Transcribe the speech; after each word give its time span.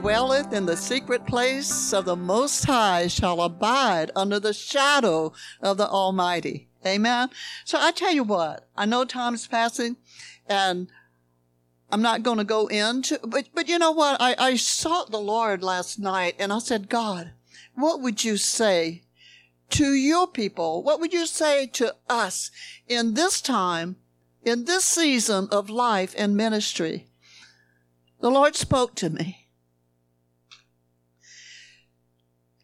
dwelleth 0.00 0.52
in 0.52 0.64
the 0.64 0.76
secret 0.76 1.26
place 1.26 1.92
of 1.92 2.04
the 2.04 2.14
Most 2.14 2.64
High 2.66 3.08
shall 3.08 3.40
abide 3.40 4.12
under 4.14 4.38
the 4.38 4.52
shadow 4.52 5.32
of 5.60 5.76
the 5.76 5.88
Almighty. 5.88 6.68
Amen. 6.86 7.30
So 7.64 7.78
I 7.80 7.90
tell 7.90 8.12
you 8.12 8.22
what, 8.22 8.68
I 8.76 8.86
know 8.86 9.04
time's 9.04 9.48
passing 9.48 9.96
and 10.48 10.86
I'm 11.90 12.00
not 12.00 12.22
going 12.22 12.38
to 12.38 12.44
go 12.44 12.68
into, 12.68 13.18
but, 13.24 13.48
but 13.52 13.68
you 13.68 13.76
know 13.76 13.90
what? 13.90 14.20
I, 14.20 14.36
I 14.38 14.54
sought 14.54 15.10
the 15.10 15.18
Lord 15.18 15.64
last 15.64 15.98
night 15.98 16.36
and 16.38 16.52
I 16.52 16.60
said, 16.60 16.88
God, 16.88 17.32
what 17.74 18.00
would 18.00 18.22
you 18.22 18.36
say 18.36 19.02
to 19.70 19.94
your 19.94 20.28
people? 20.28 20.84
What 20.84 21.00
would 21.00 21.12
you 21.12 21.26
say 21.26 21.66
to 21.72 21.96
us 22.08 22.52
in 22.86 23.14
this 23.14 23.40
time, 23.40 23.96
in 24.44 24.64
this 24.64 24.84
season 24.84 25.48
of 25.50 25.68
life 25.68 26.14
and 26.16 26.36
ministry? 26.36 27.08
The 28.20 28.30
Lord 28.30 28.54
spoke 28.54 28.94
to 28.96 29.10
me. 29.10 29.47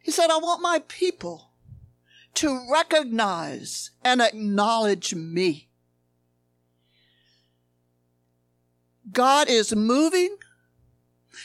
He 0.05 0.11
said, 0.11 0.29
I 0.29 0.37
want 0.37 0.61
my 0.61 0.83
people 0.87 1.49
to 2.35 2.67
recognize 2.71 3.91
and 4.05 4.21
acknowledge 4.21 5.15
me. 5.15 5.71
God 9.11 9.49
is 9.49 9.75
moving. 9.75 10.37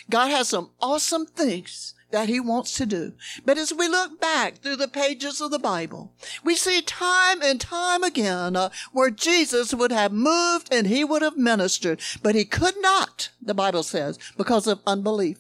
God 0.10 0.28
has 0.28 0.50
some 0.50 0.72
awesome 0.82 1.26
things 1.26 1.94
that 2.12 2.28
he 2.28 2.42
wants 2.42 2.74
to 2.74 2.86
do. 2.86 3.14
But 3.46 3.58
as 3.58 3.74
we 3.74 3.88
look 3.88 4.20
back 4.20 4.58
through 4.58 4.76
the 4.76 4.90
pages 4.90 5.40
of 5.40 5.52
the 5.52 5.60
Bible, 5.60 6.12
we 6.44 6.56
see 6.56 6.82
time 6.82 7.42
and 7.42 7.62
time 7.62 8.04
again 8.04 8.58
uh, 8.58 8.72
where 8.92 9.10
Jesus 9.10 9.74
would 9.74 9.94
have 9.94 10.12
moved 10.12 10.68
and 10.74 10.86
he 10.86 11.06
would 11.06 11.22
have 11.22 11.38
ministered, 11.38 12.02
but 12.22 12.36
he 12.36 12.44
could 12.44 12.76
not, 12.82 13.30
the 13.42 13.54
Bible 13.54 13.84
says, 13.84 14.20
because 14.36 14.68
of 14.68 14.82
unbelief 14.86 15.38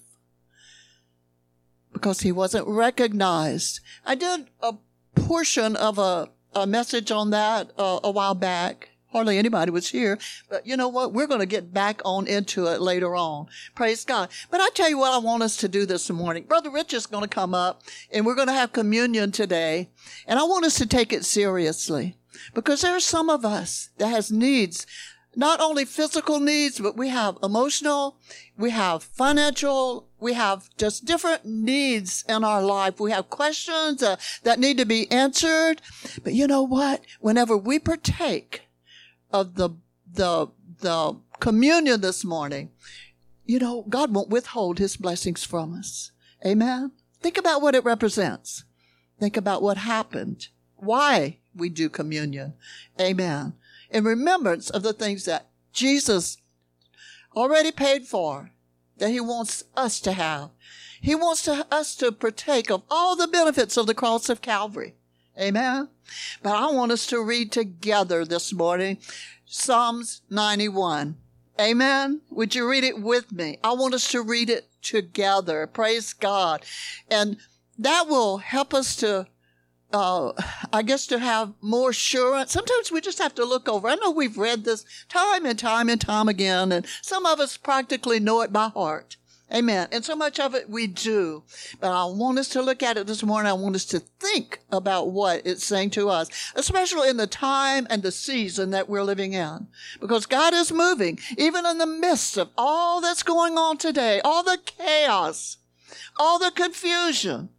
because 2.00 2.22
he 2.22 2.32
wasn't 2.32 2.66
recognized. 2.66 3.82
I 4.06 4.16
did 4.16 4.48
a 4.62 4.76
portion 5.16 5.76
of 5.76 6.00
a, 6.00 6.30
a 6.56 6.66
message 6.66 7.12
on 7.12 7.32
that 7.32 7.72
uh, 7.78 8.00
a 8.04 8.12
while 8.12 8.36
back. 8.36 8.92
Hardly 9.12 9.40
anybody 9.40 9.72
was 9.72 9.90
here, 9.90 10.20
but 10.50 10.68
you 10.68 10.78
know 10.78 10.88
what? 10.88 11.14
We're 11.14 11.28
going 11.28 11.40
to 11.40 11.48
get 11.48 11.74
back 11.74 12.00
on 12.06 12.28
into 12.28 12.68
it 12.68 12.80
later 12.80 13.16
on. 13.16 13.48
Praise 13.74 14.06
God. 14.06 14.30
But 14.52 14.62
I 14.62 14.70
tell 14.70 14.88
you 14.88 15.00
what 15.00 15.14
I 15.14 15.18
want 15.18 15.42
us 15.42 15.58
to 15.58 15.68
do 15.68 15.88
this 15.88 16.12
morning. 16.12 16.44
Brother 16.44 16.70
Rich 16.70 16.94
is 16.94 17.08
going 17.08 17.24
to 17.24 17.28
come 17.28 17.56
up 17.56 17.82
and 18.14 18.24
we're 18.24 18.36
going 18.36 18.50
to 18.50 18.54
have 18.54 18.72
communion 18.72 19.32
today. 19.32 19.90
And 20.28 20.38
I 20.38 20.44
want 20.44 20.64
us 20.66 20.78
to 20.78 20.86
take 20.86 21.12
it 21.12 21.26
seriously 21.26 22.18
because 22.54 22.82
there 22.82 22.96
are 22.96 23.00
some 23.00 23.32
of 23.32 23.44
us 23.44 23.90
that 23.98 24.10
has 24.10 24.32
needs 24.32 24.86
not 25.36 25.60
only 25.60 25.86
physical 25.86 26.40
needs, 26.40 26.80
but 26.80 26.98
we 26.98 27.10
have 27.10 27.38
emotional, 27.42 28.18
we 28.58 28.70
have 28.72 29.04
financial, 29.04 30.09
we 30.20 30.34
have 30.34 30.70
just 30.78 31.06
different 31.06 31.46
needs 31.46 32.24
in 32.28 32.44
our 32.44 32.62
life. 32.62 33.00
We 33.00 33.12
have 33.12 33.30
questions 33.30 34.04
uh, 34.04 34.18
that 34.44 34.60
need 34.60 34.78
to 34.78 34.86
be 34.86 35.10
answered. 35.12 35.82
But 36.24 36.34
you 36.34 36.48
know 36.48 36.64
what? 36.64 37.02
Whenever 37.20 37.58
we 37.58 37.80
partake 37.80 38.68
of 39.32 39.56
the, 39.56 39.72
the, 40.12 40.48
the 40.82 41.18
communion 41.40 42.02
this 42.02 42.24
morning, 42.24 42.72
you 43.46 43.60
know, 43.60 43.84
God 43.90 44.14
won't 44.14 44.30
withhold 44.30 44.80
his 44.80 44.98
blessings 44.98 45.44
from 45.44 45.74
us. 45.74 46.12
Amen. 46.46 46.92
Think 47.22 47.38
about 47.38 47.62
what 47.62 47.76
it 47.76 47.84
represents. 47.84 48.64
Think 49.20 49.36
about 49.36 49.62
what 49.62 49.78
happened, 49.78 50.48
why 50.76 51.40
we 51.54 51.70
do 51.70 51.90
communion. 51.90 52.54
Amen 53.00 53.54
in 53.90 54.04
remembrance 54.04 54.70
of 54.70 54.84
the 54.84 54.94
things 54.94 55.26
that 55.26 55.48
Jesus 55.74 56.38
already 57.36 57.72
paid 57.72 58.06
for, 58.06 58.52
that 59.00 59.10
he 59.10 59.20
wants 59.20 59.64
us 59.76 60.00
to 60.02 60.14
have. 60.14 60.52
He 61.02 61.16
wants 61.16 61.44
to, 61.44 61.66
us 61.72 61.96
to 61.96 62.12
partake 62.12 62.70
of 62.70 62.84
all 62.90 63.16
the 63.16 63.28
benefits 63.28 63.78
of 63.78 63.88
the 63.88 63.94
cross 63.94 64.30
of 64.30 64.42
Calvary. 64.42 64.96
Amen. 65.40 65.88
But 66.44 66.56
I 66.56 66.72
want 66.72 66.92
us 66.92 67.08
to 67.08 67.24
read 67.24 67.52
together 67.52 68.26
this 68.26 68.54
morning 68.54 68.98
Psalms 69.46 70.22
91. 70.30 71.18
Amen. 71.60 72.22
Would 72.30 72.56
you 72.56 72.70
read 72.70 72.84
it 72.84 73.02
with 73.02 73.32
me? 73.32 73.58
I 73.64 73.74
want 73.74 73.94
us 73.94 74.12
to 74.12 74.22
read 74.22 74.50
it 74.50 74.70
together. 74.82 75.68
Praise 75.68 76.14
God. 76.14 76.66
And 77.10 77.38
that 77.78 78.08
will 78.08 78.38
help 78.38 78.74
us 78.74 78.96
to 78.98 79.28
uh, 79.92 80.34
I 80.72 80.82
guess 80.82 81.08
to 81.08 81.20
have 81.20 81.54
more 81.62 81.90
assurance. 81.90 82.52
Sometimes 82.52 82.92
we 82.92 83.02
just 83.02 83.20
have 83.20 83.36
to 83.36 83.46
look 83.46 83.68
over. 83.68 83.88
I 83.88 83.96
know 83.96 84.12
we've 84.12 84.38
read 84.38 84.64
this 84.64 84.86
time 85.08 85.46
and 85.46 85.58
time 85.58 85.90
and 85.90 86.00
time 86.00 86.28
again, 86.28 86.72
and 86.72 86.86
some 87.02 87.26
of 87.26 87.40
us 87.40 87.58
practically 87.58 88.20
know 88.20 88.42
it 88.42 88.54
by 88.54 88.70
heart. 88.70 89.18
Amen. 89.52 89.88
And 89.92 90.06
so 90.06 90.16
much 90.16 90.40
of 90.40 90.54
it 90.54 90.70
we 90.70 90.86
do. 90.86 91.44
But 91.80 91.92
I 91.92 92.06
want 92.06 92.38
us 92.38 92.50
to 92.50 92.62
look 92.62 92.84
at 92.84 92.98
it 92.98 93.08
this 93.08 93.24
morning. 93.24 93.50
I 93.50 93.54
want 93.54 93.76
us 93.76 93.86
to 93.86 94.00
think 94.00 94.60
about 94.72 95.10
what 95.10 95.42
it's 95.44 95.66
saying 95.66 95.90
to 95.92 96.10
us, 96.10 96.30
especially 96.54 97.10
in 97.10 97.18
the 97.18 97.26
time 97.26 97.88
and 97.90 98.04
the 98.04 98.12
season 98.12 98.70
that 98.72 98.88
we're 98.88 99.02
living 99.02 99.34
in. 99.34 99.68
Because 100.00 100.28
God 100.28 100.54
is 100.54 100.72
moving, 100.72 101.18
even 101.36 101.66
in 101.66 101.80
the 101.80 101.88
midst 101.88 102.38
of 102.38 102.50
all 102.58 103.02
that's 103.02 103.24
going 103.24 103.58
on 103.58 103.80
today, 103.80 104.22
all 104.24 104.44
the 104.44 104.60
chaos, 104.64 105.58
all 106.18 106.38
the 106.38 106.52
confusion. 106.52 107.50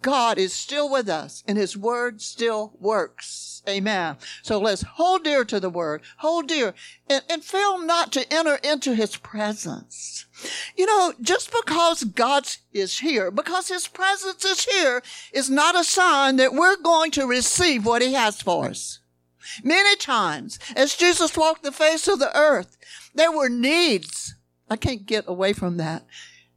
God 0.00 0.38
is 0.38 0.52
still 0.52 0.88
with 0.90 1.08
us 1.08 1.42
and 1.46 1.58
his 1.58 1.76
word 1.76 2.20
still 2.20 2.72
works. 2.78 3.62
Amen. 3.68 4.16
So 4.42 4.58
let's 4.58 4.82
hold 4.82 5.24
dear 5.24 5.44
to 5.44 5.60
the 5.60 5.70
word, 5.70 6.02
hold 6.18 6.48
dear 6.48 6.74
and, 7.08 7.22
and 7.28 7.44
fail 7.44 7.78
not 7.78 8.12
to 8.12 8.32
enter 8.32 8.56
into 8.56 8.94
his 8.94 9.16
presence. 9.16 10.26
You 10.76 10.86
know, 10.86 11.14
just 11.20 11.52
because 11.52 12.04
God 12.04 12.48
is 12.72 13.00
here, 13.00 13.30
because 13.30 13.68
his 13.68 13.88
presence 13.88 14.44
is 14.44 14.64
here 14.64 15.02
is 15.32 15.50
not 15.50 15.78
a 15.78 15.84
sign 15.84 16.36
that 16.36 16.54
we're 16.54 16.76
going 16.76 17.10
to 17.12 17.26
receive 17.26 17.84
what 17.84 18.02
he 18.02 18.14
has 18.14 18.40
for 18.40 18.66
us. 18.66 19.00
Many 19.64 19.96
times 19.96 20.58
as 20.76 20.96
Jesus 20.96 21.36
walked 21.36 21.62
the 21.64 21.72
face 21.72 22.06
of 22.06 22.18
the 22.18 22.36
earth, 22.36 22.76
there 23.14 23.32
were 23.32 23.48
needs. 23.48 24.34
I 24.70 24.76
can't 24.76 25.06
get 25.06 25.24
away 25.26 25.52
from 25.52 25.76
that. 25.76 26.06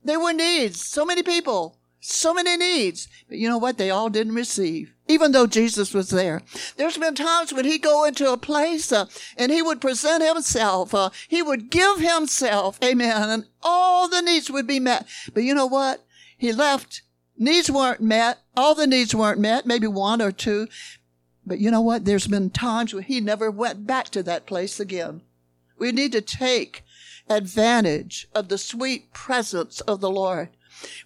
There 0.04 0.20
were 0.20 0.34
needs. 0.34 0.86
So 0.86 1.04
many 1.06 1.24
people 1.24 1.78
so 2.06 2.34
many 2.34 2.56
needs. 2.58 3.08
But 3.28 3.38
you 3.38 3.50
know 3.50 3.58
what? 3.58 3.78
They 3.78 3.90
all 3.90 4.10
didn't 4.10 4.36
receive, 4.36 4.94
even 5.08 5.32
though 5.32 5.48
Jesus 5.48 5.94
was 5.94 6.10
there. 6.10 6.42
There's 6.78 6.98
been 6.98 7.16
times 7.16 7.52
when 7.52 7.66
he'd 7.66 7.82
go 7.82 8.06
into 8.06 8.32
a 8.32 8.38
place 8.38 8.92
uh, 8.92 9.06
and 9.38 9.52
he 9.52 9.62
would 9.62 9.82
present 9.82 10.24
himself. 10.24 10.94
Uh, 10.94 11.10
he 11.28 11.42
would 11.42 11.70
give 11.70 12.00
himself. 12.00 12.80
Amen. 12.84 13.30
And 13.30 13.46
all 13.64 14.08
the 14.08 14.22
needs 14.22 14.52
would 14.52 14.68
be 14.68 14.80
met. 14.80 15.08
But 15.34 15.44
you 15.44 15.56
know 15.56 15.66
what? 15.66 16.06
He 16.38 16.54
left. 16.54 17.02
Needs 17.38 17.70
weren't 17.72 18.02
met. 18.02 18.40
All 18.56 18.76
the 18.76 18.88
needs 18.88 19.16
weren't 19.16 19.40
met. 19.40 19.66
Maybe 19.66 19.88
one 19.88 20.22
or 20.22 20.32
two. 20.32 20.68
But 21.46 21.60
you 21.60 21.70
know 21.70 21.82
what? 21.82 22.06
There's 22.06 22.28
been 22.28 22.50
times 22.50 22.94
when 22.94 23.04
he 23.04 23.20
never 23.20 23.52
went 23.52 23.86
back 23.86 24.10
to 24.10 24.24
that 24.24 24.46
place 24.46 24.80
again. 24.80 25.22
We 25.78 25.92
need 25.92 26.12
to 26.14 26.22
take 26.22 26.84
advantage 27.30 28.28
of 28.34 28.50
the 28.50 28.58
sweet 28.58 29.12
presence 29.12 29.82
of 29.82 30.00
the 30.00 30.10
Lord. 30.10 30.50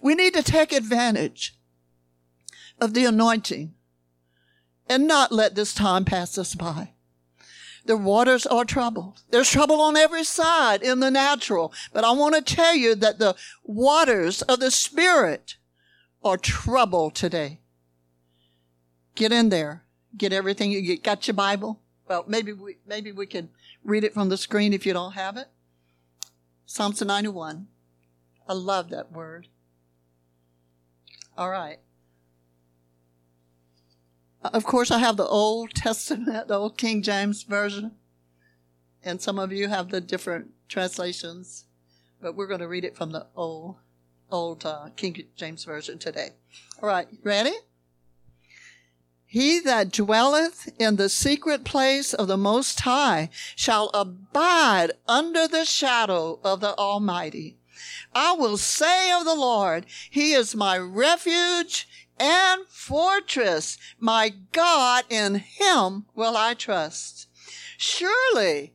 We 0.00 0.14
need 0.14 0.34
to 0.34 0.42
take 0.42 0.72
advantage 0.72 1.56
of 2.80 2.94
the 2.94 3.04
anointing 3.04 3.74
and 4.88 5.06
not 5.06 5.32
let 5.32 5.54
this 5.54 5.74
time 5.74 6.04
pass 6.04 6.36
us 6.36 6.54
by. 6.54 6.92
The 7.86 7.96
waters 7.96 8.46
are 8.46 8.64
troubled. 8.64 9.22
There's 9.30 9.50
trouble 9.50 9.80
on 9.80 9.96
every 9.96 10.24
side 10.24 10.82
in 10.82 11.00
the 11.00 11.10
natural. 11.10 11.72
But 11.92 12.04
I 12.04 12.12
want 12.12 12.34
to 12.34 12.54
tell 12.54 12.74
you 12.74 12.94
that 12.96 13.18
the 13.18 13.34
waters 13.64 14.42
of 14.42 14.60
the 14.60 14.70
Spirit 14.70 15.56
are 16.22 16.36
troubled 16.36 17.14
today. 17.14 17.60
Get 19.14 19.32
in 19.32 19.48
there. 19.48 19.84
Get 20.16 20.32
everything 20.32 20.72
you 20.72 20.82
get. 20.82 21.02
Got 21.02 21.26
your 21.26 21.34
Bible? 21.34 21.80
Well, 22.08 22.24
maybe 22.26 22.52
we, 22.52 22.76
maybe 22.86 23.12
we 23.12 23.26
can 23.26 23.48
read 23.84 24.04
it 24.04 24.12
from 24.12 24.28
the 24.28 24.36
screen 24.36 24.72
if 24.72 24.84
you 24.84 24.92
don't 24.92 25.12
have 25.12 25.36
it. 25.36 25.48
Psalms 26.66 27.00
91. 27.00 27.68
I 28.48 28.52
love 28.52 28.90
that 28.90 29.12
word. 29.12 29.48
All 31.40 31.48
right. 31.48 31.78
Of 34.44 34.64
course, 34.64 34.90
I 34.90 34.98
have 34.98 35.16
the 35.16 35.24
Old 35.24 35.70
Testament, 35.74 36.48
the 36.48 36.54
Old 36.54 36.76
King 36.76 37.00
James 37.00 37.44
Version, 37.44 37.92
and 39.02 39.22
some 39.22 39.38
of 39.38 39.50
you 39.50 39.68
have 39.68 39.88
the 39.88 40.02
different 40.02 40.50
translations, 40.68 41.64
but 42.20 42.36
we're 42.36 42.46
going 42.46 42.60
to 42.60 42.68
read 42.68 42.84
it 42.84 42.94
from 42.94 43.12
the 43.12 43.26
Old, 43.34 43.76
Old 44.30 44.66
uh, 44.66 44.90
King 44.96 45.16
James 45.34 45.64
Version 45.64 45.98
today. 45.98 46.32
All 46.82 46.88
right, 46.90 47.08
ready? 47.24 47.54
He 49.24 49.60
that 49.60 49.92
dwelleth 49.92 50.70
in 50.78 50.96
the 50.96 51.08
secret 51.08 51.64
place 51.64 52.12
of 52.12 52.28
the 52.28 52.36
Most 52.36 52.80
High 52.80 53.30
shall 53.56 53.88
abide 53.94 54.92
under 55.08 55.48
the 55.48 55.64
shadow 55.64 56.38
of 56.44 56.60
the 56.60 56.76
Almighty. 56.76 57.59
I 58.14 58.32
will 58.32 58.56
say 58.56 59.10
of 59.12 59.24
the 59.24 59.34
Lord, 59.34 59.86
He 60.10 60.32
is 60.32 60.54
my 60.54 60.78
refuge 60.78 61.88
and 62.18 62.66
fortress. 62.68 63.78
My 63.98 64.34
God, 64.52 65.04
in 65.08 65.36
Him 65.36 66.06
will 66.14 66.36
I 66.36 66.54
trust. 66.54 67.28
Surely 67.76 68.74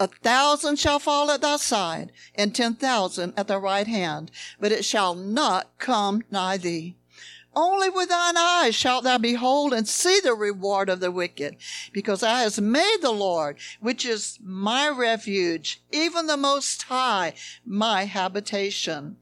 A 0.00 0.06
thousand 0.06 0.78
shall 0.78 1.00
fall 1.00 1.30
at 1.30 1.40
thy 1.40 1.56
side, 1.56 2.12
and 2.34 2.54
ten 2.54 2.74
thousand 2.74 3.34
at 3.36 3.48
thy 3.48 3.56
right 3.56 3.86
hand, 3.86 4.30
but 4.60 4.70
it 4.70 4.84
shall 4.84 5.14
not 5.14 5.76
come 5.78 6.22
nigh 6.30 6.56
thee. 6.56 6.96
Only 7.56 7.88
with 7.88 8.08
thine 8.08 8.36
eyes 8.36 8.76
shalt 8.76 9.02
thou 9.02 9.18
behold 9.18 9.72
and 9.72 9.88
see 9.88 10.20
the 10.20 10.34
reward 10.34 10.88
of 10.88 11.00
the 11.00 11.10
wicked, 11.10 11.56
because 11.92 12.22
I 12.22 12.42
hast 12.42 12.60
made 12.60 12.98
the 13.00 13.10
Lord, 13.10 13.56
which 13.80 14.06
is 14.06 14.38
my 14.40 14.88
refuge, 14.88 15.82
even 15.90 16.28
the 16.28 16.36
Most 16.36 16.84
High, 16.84 17.34
my 17.64 18.04
habitation. 18.04 19.16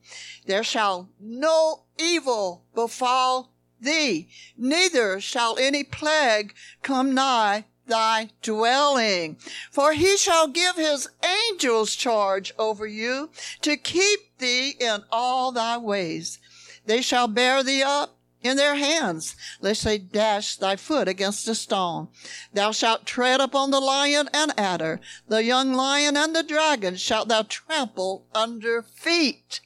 There 0.44 0.64
shall 0.64 1.08
no 1.18 1.84
evil 1.98 2.64
befall 2.74 3.52
thee, 3.80 4.28
neither 4.58 5.20
shall 5.20 5.56
any 5.56 5.84
plague 5.84 6.54
come 6.82 7.14
nigh 7.14 7.64
thy 7.86 8.30
dwelling. 8.42 9.36
For 9.70 9.92
he 9.92 10.16
shall 10.16 10.48
give 10.48 10.76
his 10.76 11.08
angels 11.50 11.94
charge 11.94 12.52
over 12.58 12.86
you 12.86 13.30
to 13.62 13.76
keep 13.76 14.38
thee 14.38 14.76
in 14.80 15.04
all 15.10 15.52
thy 15.52 15.78
ways. 15.78 16.38
They 16.86 17.02
shall 17.02 17.28
bear 17.28 17.62
thee 17.62 17.82
up 17.82 18.16
in 18.42 18.56
their 18.56 18.76
hands, 18.76 19.34
lest 19.60 19.84
they 19.84 19.98
dash 19.98 20.56
thy 20.56 20.76
foot 20.76 21.08
against 21.08 21.48
a 21.48 21.54
stone. 21.54 22.08
Thou 22.52 22.70
shalt 22.70 23.06
tread 23.06 23.40
upon 23.40 23.70
the 23.70 23.80
lion 23.80 24.28
and 24.32 24.52
adder, 24.58 25.00
the 25.26 25.42
young 25.42 25.72
lion 25.72 26.16
and 26.16 26.34
the 26.34 26.42
dragon 26.42 26.96
shalt 26.96 27.28
thou 27.28 27.42
trample 27.42 28.26
under 28.34 28.82
feet 28.82 29.60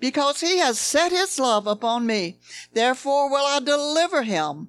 because 0.00 0.40
he 0.40 0.58
has 0.58 0.78
set 0.78 1.12
his 1.12 1.38
love 1.38 1.66
upon 1.66 2.06
me. 2.06 2.38
Therefore 2.72 3.30
will 3.30 3.44
I 3.44 3.60
deliver 3.60 4.22
him. 4.22 4.68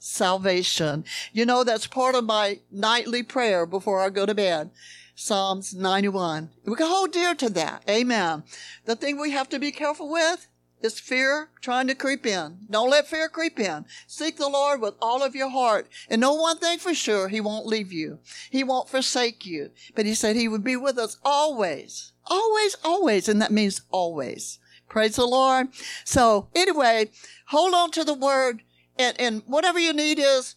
salvation. 0.00 1.04
You 1.32 1.46
know, 1.46 1.62
that's 1.62 1.86
part 1.86 2.16
of 2.16 2.24
my 2.24 2.58
nightly 2.72 3.22
prayer 3.22 3.66
before 3.66 4.00
I 4.00 4.10
go 4.10 4.26
to 4.26 4.34
bed. 4.34 4.70
Psalms 5.14 5.74
91. 5.74 6.50
We 6.64 6.74
can 6.74 6.86
hold 6.86 7.12
dear 7.12 7.34
to 7.34 7.50
that. 7.50 7.84
Amen. 7.88 8.42
The 8.86 8.96
thing 8.96 9.20
we 9.20 9.30
have 9.32 9.50
to 9.50 9.58
be 9.58 9.70
careful 9.70 10.10
with 10.10 10.48
is 10.82 10.98
fear 10.98 11.50
trying 11.60 11.86
to 11.88 11.94
creep 11.94 12.24
in. 12.24 12.56
Don't 12.70 12.88
let 12.88 13.06
fear 13.06 13.28
creep 13.28 13.60
in. 13.60 13.84
Seek 14.06 14.38
the 14.38 14.48
Lord 14.48 14.80
with 14.80 14.94
all 15.02 15.22
of 15.22 15.34
your 15.34 15.50
heart. 15.50 15.88
And 16.08 16.22
know 16.22 16.32
one 16.32 16.56
thing 16.56 16.78
for 16.78 16.94
sure, 16.94 17.28
He 17.28 17.40
won't 17.40 17.66
leave 17.66 17.92
you. 17.92 18.18
He 18.50 18.64
won't 18.64 18.88
forsake 18.88 19.44
you. 19.44 19.70
But 19.94 20.06
He 20.06 20.14
said 20.14 20.36
He 20.36 20.48
would 20.48 20.64
be 20.64 20.76
with 20.76 20.96
us 20.96 21.18
always. 21.22 22.12
Always, 22.26 22.76
always. 22.82 23.28
And 23.28 23.42
that 23.42 23.52
means 23.52 23.82
always. 23.90 24.58
Praise 24.88 25.16
the 25.16 25.26
Lord. 25.26 25.68
So 26.04 26.48
anyway, 26.54 27.10
hold 27.48 27.74
on 27.74 27.90
to 27.92 28.04
the 28.04 28.14
word 28.14 28.62
and, 29.00 29.20
and 29.20 29.42
whatever 29.46 29.78
you 29.78 29.92
need 29.92 30.18
is 30.18 30.54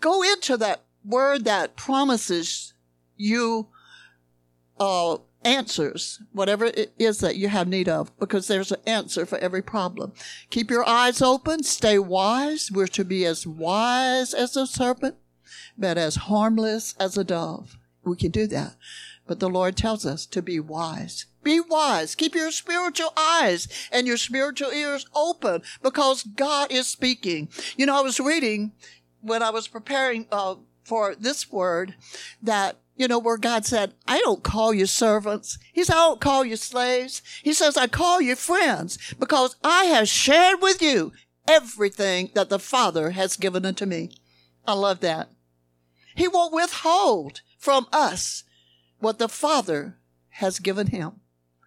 go 0.00 0.22
into 0.22 0.56
that 0.56 0.84
word 1.04 1.44
that 1.44 1.76
promises 1.76 2.74
you 3.16 3.68
uh, 4.78 5.18
answers, 5.44 6.20
whatever 6.32 6.66
it 6.66 6.92
is 6.98 7.18
that 7.18 7.36
you 7.36 7.48
have 7.48 7.68
need 7.68 7.88
of, 7.88 8.16
because 8.18 8.48
there's 8.48 8.72
an 8.72 8.80
answer 8.86 9.24
for 9.24 9.38
every 9.38 9.62
problem. 9.62 10.12
Keep 10.50 10.70
your 10.70 10.88
eyes 10.88 11.22
open, 11.22 11.62
stay 11.62 11.98
wise. 11.98 12.70
We're 12.72 12.86
to 12.88 13.04
be 13.04 13.24
as 13.24 13.46
wise 13.46 14.34
as 14.34 14.56
a 14.56 14.66
serpent, 14.66 15.16
but 15.76 15.96
as 15.98 16.16
harmless 16.16 16.94
as 16.98 17.16
a 17.16 17.24
dove. 17.24 17.78
We 18.04 18.16
can 18.16 18.30
do 18.30 18.46
that. 18.48 18.76
But 19.28 19.38
the 19.38 19.48
Lord 19.48 19.76
tells 19.76 20.04
us 20.04 20.26
to 20.26 20.42
be 20.42 20.58
wise. 20.58 21.26
Be 21.44 21.60
wise. 21.60 22.16
Keep 22.16 22.34
your 22.34 22.50
spiritual 22.50 23.12
eyes 23.16 23.68
and 23.92 24.06
your 24.06 24.16
spiritual 24.16 24.72
ears 24.72 25.06
open 25.14 25.62
because 25.82 26.24
God 26.24 26.72
is 26.72 26.88
speaking. 26.88 27.48
You 27.76 27.86
know, 27.86 27.96
I 27.96 28.00
was 28.00 28.18
reading 28.18 28.72
when 29.20 29.42
I 29.42 29.50
was 29.50 29.68
preparing 29.68 30.26
uh, 30.32 30.56
for 30.82 31.14
this 31.14 31.52
word 31.52 31.94
that 32.42 32.78
you 32.96 33.06
know, 33.06 33.20
where 33.20 33.38
God 33.38 33.64
said, 33.64 33.94
I 34.08 34.18
don't 34.18 34.42
call 34.42 34.74
you 34.74 34.84
servants. 34.84 35.56
He 35.72 35.84
said, 35.84 35.94
I 35.94 36.08
don't 36.08 36.20
call 36.20 36.44
you 36.44 36.56
slaves. 36.56 37.22
He 37.44 37.52
says, 37.52 37.76
I 37.76 37.86
call 37.86 38.20
you 38.20 38.34
friends 38.34 39.14
because 39.20 39.54
I 39.62 39.84
have 39.84 40.08
shared 40.08 40.60
with 40.60 40.82
you 40.82 41.12
everything 41.46 42.30
that 42.34 42.48
the 42.48 42.58
Father 42.58 43.10
has 43.10 43.36
given 43.36 43.64
unto 43.64 43.86
me. 43.86 44.10
I 44.66 44.72
love 44.72 44.98
that. 45.00 45.30
He 46.16 46.26
won't 46.26 46.52
withhold 46.52 47.42
from 47.56 47.86
us 47.92 48.42
what 49.00 49.18
the 49.18 49.28
Father 49.28 49.98
has 50.30 50.58
given 50.58 50.88
him. 50.88 51.20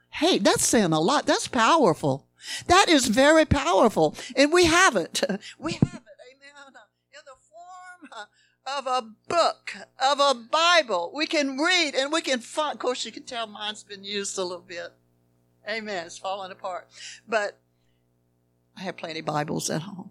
Hey, 0.10 0.38
that's 0.38 0.66
saying 0.66 0.92
a 0.92 1.00
lot. 1.00 1.26
That's 1.26 1.48
powerful. 1.48 2.28
That 2.68 2.88
is 2.90 3.08
very 3.08 3.46
powerful. 3.46 4.16
And 4.36 4.52
we 4.52 4.66
have 4.66 4.96
it. 4.96 5.22
We 5.60 5.74
have 5.74 5.84
it 5.84 6.18
Amen. 6.32 6.54
Uh, 6.58 6.80
in 7.14 7.22
the 7.26 7.38
form 7.50 8.10
uh, 8.12 8.78
of 8.78 8.88
a 8.88 9.08
book, 9.28 9.76
of 10.00 10.20
a 10.20 10.34
Bible. 10.36 11.12
We 11.14 11.28
can 11.28 11.58
read 11.58 11.96
and 11.96 12.12
we 12.12 12.22
can 12.22 12.40
find, 12.40 12.74
of 12.74 12.80
course, 12.80 13.06
you 13.06 13.12
can 13.12 13.24
tell 13.24 13.48
mine's 13.48 13.84
been 13.84 14.04
used 14.04 14.38
a 14.38 14.44
little 14.44 14.64
bit. 14.66 14.94
Amen. 15.70 16.06
It's 16.06 16.18
falling 16.18 16.52
apart. 16.52 16.88
But 17.28 17.60
I 18.78 18.82
have 18.82 18.98
plenty 18.98 19.20
of 19.20 19.26
Bibles 19.26 19.70
at 19.70 19.84
home. 19.84 20.11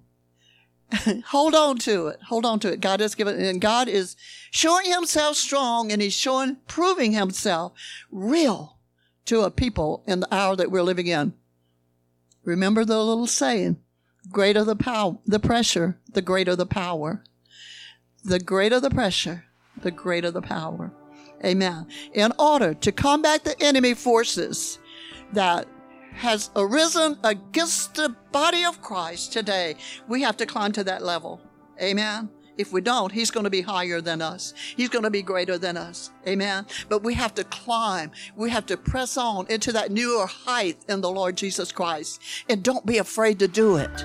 Hold 1.28 1.54
on 1.54 1.78
to 1.78 2.09
it. 2.09 2.20
Hold 2.28 2.44
on 2.44 2.61
to 2.61 2.73
it. 2.73 2.80
God 2.80 3.00
has 3.00 3.14
given, 3.14 3.40
and 3.40 3.61
God 3.61 3.88
is 3.88 4.16
showing 4.50 4.90
himself 4.90 5.37
strong 5.37 5.92
and 5.92 6.02
he's 6.02 6.14
showing, 6.14 6.56
proving 6.66 7.12
himself 7.12 7.73
real 8.11 8.78
to 9.26 9.42
a 9.42 9.50
people 9.50 10.02
in 10.06 10.20
the 10.20 10.35
hour 10.35 10.56
that 10.56 10.70
we're 10.70 10.82
living 10.82 11.06
in. 11.06 11.35
Remember 12.44 12.85
the 12.85 12.99
little 12.99 13.26
saying, 13.26 13.76
greater 14.30 14.64
the 14.64 14.76
power, 14.76 15.18
the 15.26 15.38
pressure, 15.38 16.00
the 16.12 16.23
greater 16.23 16.56
the 16.56 16.66
power 16.66 17.23
the 18.25 18.38
greater 18.38 18.80
the 18.80 18.90
pressure, 18.90 19.44
the 19.82 19.90
greater 19.90 20.30
the 20.30 20.42
power. 20.42 20.92
Amen. 21.44 21.87
In 22.12 22.32
order 22.38 22.75
to 22.75 22.92
combat 22.92 23.44
the 23.44 23.61
enemy 23.62 23.94
forces 23.94 24.78
that 25.32 25.66
has 26.12 26.50
arisen 26.57 27.19
against 27.25 27.95
the 27.95 28.14
body 28.33 28.64
of 28.64 28.83
Christ 28.83 29.33
today, 29.33 29.76
we 30.09 30.23
have 30.23 30.37
to 30.38 30.47
climb 30.47 30.73
to 30.73 30.85
that 30.85 31.02
level. 31.02 31.40
Amen. 31.81 32.29
If 32.59 32.73
we 32.73 32.83
don't, 32.83 33.11
he's 33.11 33.31
going 33.31 33.45
to 33.45 33.50
be 33.50 33.62
higher 33.62 34.02
than 34.02 34.21
us. 34.21 34.52
He's 34.76 34.90
going 34.90 35.05
to 35.05 35.11
be 35.11 35.23
greater 35.23 35.57
than 35.57 35.79
us. 35.79 36.11
Amen. 36.29 36.67
But 36.90 37.02
we 37.02 37.14
have 37.14 37.35
to 37.37 37.45
climb. 37.45 38.11
We 38.37 38.50
have 38.50 38.67
to 38.67 38.76
press 38.76 39.17
on 39.17 39.47
into 39.49 39.73
that 39.73 39.90
newer 39.90 40.26
height 40.26 40.76
in 40.87 41.00
the 41.00 41.11
Lord 41.11 41.37
Jesus 41.38 41.73
Christ. 41.73 42.21
And 42.50 42.62
don't 42.62 42.85
be 42.85 42.99
afraid 42.99 43.38
to 43.38 43.49
do 43.49 43.76
it. 43.76 44.05